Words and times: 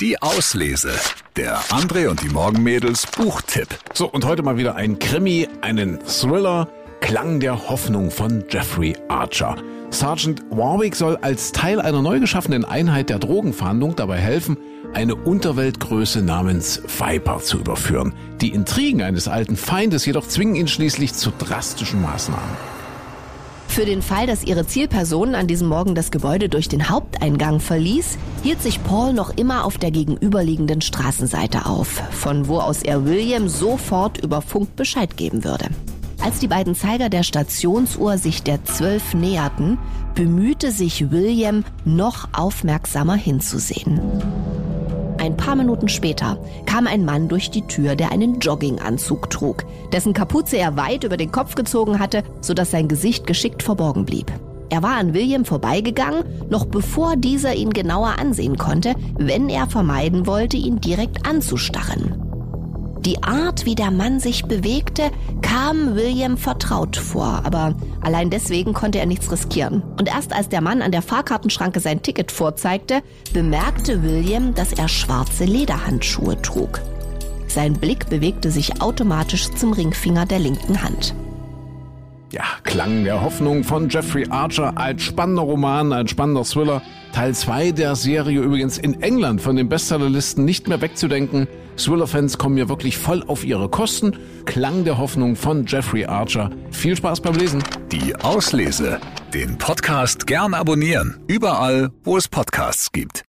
Die 0.00 0.22
Auslese. 0.22 0.92
Der 1.36 1.58
André 1.64 2.08
und 2.08 2.22
die 2.22 2.30
Morgenmädels 2.30 3.06
Buchtipp. 3.06 3.68
So, 3.92 4.10
und 4.10 4.24
heute 4.24 4.42
mal 4.42 4.56
wieder 4.56 4.74
ein 4.74 4.98
Krimi, 4.98 5.46
einen 5.60 5.98
Thriller. 6.06 6.68
Klang 7.02 7.38
der 7.38 7.68
Hoffnung 7.68 8.10
von 8.10 8.44
Jeffrey 8.48 8.96
Archer. 9.08 9.56
Sergeant 9.90 10.42
Warwick 10.48 10.96
soll 10.96 11.18
als 11.18 11.52
Teil 11.52 11.82
einer 11.82 12.00
neu 12.00 12.18
geschaffenen 12.18 12.64
Einheit 12.64 13.10
der 13.10 13.18
Drogenfahndung 13.18 13.94
dabei 13.94 14.16
helfen, 14.16 14.56
eine 14.94 15.16
Unterweltgröße 15.16 16.22
namens 16.22 16.80
Viper 16.86 17.40
zu 17.40 17.58
überführen. 17.58 18.14
Die 18.40 18.54
Intrigen 18.54 19.02
eines 19.02 19.28
alten 19.28 19.58
Feindes 19.58 20.06
jedoch 20.06 20.26
zwingen 20.26 20.54
ihn 20.54 20.68
schließlich 20.68 21.12
zu 21.12 21.30
drastischen 21.30 22.00
Maßnahmen. 22.00 22.79
Für 23.70 23.84
den 23.84 24.02
Fall, 24.02 24.26
dass 24.26 24.42
ihre 24.42 24.66
Zielperson 24.66 25.36
an 25.36 25.46
diesem 25.46 25.68
Morgen 25.68 25.94
das 25.94 26.10
Gebäude 26.10 26.48
durch 26.48 26.68
den 26.68 26.90
Haupteingang 26.90 27.60
verließ, 27.60 28.18
hielt 28.42 28.60
sich 28.60 28.82
Paul 28.82 29.12
noch 29.12 29.30
immer 29.36 29.64
auf 29.64 29.78
der 29.78 29.92
gegenüberliegenden 29.92 30.80
Straßenseite 30.80 31.66
auf, 31.66 32.02
von 32.10 32.48
wo 32.48 32.58
aus 32.58 32.82
er 32.82 33.04
William 33.04 33.48
sofort 33.48 34.18
über 34.18 34.42
Funk 34.42 34.74
Bescheid 34.74 35.16
geben 35.16 35.44
würde. 35.44 35.66
Als 36.20 36.40
die 36.40 36.48
beiden 36.48 36.74
Zeiger 36.74 37.08
der 37.08 37.22
Stationsuhr 37.22 38.18
sich 38.18 38.42
der 38.42 38.64
Zwölf 38.64 39.14
näherten, 39.14 39.78
bemühte 40.16 40.72
sich 40.72 41.12
William, 41.12 41.64
noch 41.84 42.28
aufmerksamer 42.32 43.14
hinzusehen. 43.14 44.00
Ein 45.20 45.36
paar 45.36 45.54
Minuten 45.54 45.90
später 45.90 46.38
kam 46.64 46.86
ein 46.86 47.04
Mann 47.04 47.28
durch 47.28 47.50
die 47.50 47.66
Tür, 47.66 47.94
der 47.94 48.10
einen 48.10 48.40
Jogginganzug 48.40 49.28
trug, 49.28 49.66
dessen 49.92 50.14
Kapuze 50.14 50.56
er 50.56 50.78
weit 50.78 51.04
über 51.04 51.18
den 51.18 51.30
Kopf 51.30 51.56
gezogen 51.56 51.98
hatte, 51.98 52.22
sodass 52.40 52.70
sein 52.70 52.88
Gesicht 52.88 53.26
geschickt 53.26 53.62
verborgen 53.62 54.06
blieb. 54.06 54.32
Er 54.70 54.82
war 54.82 54.96
an 54.96 55.12
William 55.12 55.44
vorbeigegangen, 55.44 56.24
noch 56.48 56.64
bevor 56.64 57.16
dieser 57.16 57.54
ihn 57.54 57.68
genauer 57.68 58.18
ansehen 58.18 58.56
konnte, 58.56 58.94
wenn 59.18 59.50
er 59.50 59.66
vermeiden 59.66 60.26
wollte, 60.26 60.56
ihn 60.56 60.80
direkt 60.80 61.28
anzustarren. 61.28 62.29
Die 63.04 63.22
Art, 63.22 63.64
wie 63.64 63.74
der 63.74 63.90
Mann 63.90 64.20
sich 64.20 64.44
bewegte, 64.44 65.10
kam 65.40 65.94
William 65.94 66.36
vertraut 66.36 66.98
vor, 66.98 67.40
aber 67.44 67.74
allein 68.02 68.28
deswegen 68.28 68.74
konnte 68.74 68.98
er 68.98 69.06
nichts 69.06 69.32
riskieren. 69.32 69.82
Und 69.98 70.08
erst 70.08 70.34
als 70.34 70.50
der 70.50 70.60
Mann 70.60 70.82
an 70.82 70.92
der 70.92 71.00
Fahrkartenschranke 71.00 71.80
sein 71.80 72.02
Ticket 72.02 72.30
vorzeigte, 72.30 73.02
bemerkte 73.32 74.02
William, 74.02 74.54
dass 74.54 74.74
er 74.74 74.88
schwarze 74.88 75.44
Lederhandschuhe 75.44 76.42
trug. 76.42 76.82
Sein 77.48 77.72
Blick 77.72 78.10
bewegte 78.10 78.50
sich 78.50 78.82
automatisch 78.82 79.50
zum 79.50 79.72
Ringfinger 79.72 80.26
der 80.26 80.38
linken 80.38 80.82
Hand. 80.82 81.14
Ja, 82.32 82.44
Klang 82.62 83.02
der 83.02 83.22
Hoffnung 83.22 83.64
von 83.64 83.88
Jeffrey 83.88 84.26
Archer 84.30 84.78
als 84.78 85.02
spannender 85.02 85.42
Roman, 85.42 85.92
ein 85.92 86.06
spannender 86.06 86.44
Thriller. 86.44 86.80
Teil 87.12 87.34
2 87.34 87.72
der 87.72 87.96
Serie 87.96 88.40
übrigens 88.40 88.78
in 88.78 89.02
England 89.02 89.40
von 89.40 89.56
den 89.56 89.68
Bestsellerlisten 89.68 90.44
nicht 90.44 90.68
mehr 90.68 90.80
wegzudenken. 90.80 91.48
Thriller-Fans 91.76 92.38
kommen 92.38 92.54
mir 92.54 92.68
wirklich 92.68 92.98
voll 92.98 93.24
auf 93.26 93.44
ihre 93.44 93.68
Kosten. 93.68 94.16
Klang 94.44 94.84
der 94.84 94.98
Hoffnung 94.98 95.34
von 95.34 95.66
Jeffrey 95.66 96.04
Archer. 96.04 96.50
Viel 96.70 96.94
Spaß 96.96 97.20
beim 97.20 97.34
Lesen. 97.34 97.64
Die 97.90 98.14
Auslese. 98.14 99.00
Den 99.34 99.58
Podcast 99.58 100.26
gern 100.28 100.54
abonnieren. 100.54 101.18
Überall, 101.26 101.90
wo 102.04 102.16
es 102.16 102.28
Podcasts 102.28 102.92
gibt. 102.92 103.24